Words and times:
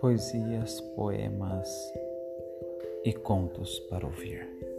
poesias, 0.00 0.80
poemas 0.94 1.68
e 3.04 3.12
contos 3.12 3.80
para 3.90 4.06
ouvir. 4.06 4.77